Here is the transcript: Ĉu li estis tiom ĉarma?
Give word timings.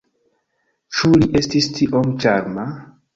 Ĉu 0.95 1.11
li 1.23 1.27
estis 1.39 1.67
tiom 1.75 2.09
ĉarma? 2.25 2.65